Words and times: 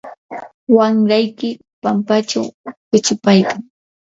wamrayki 0.75 1.49
pampachaw 1.81 2.45
quchpaykan. 2.89 3.59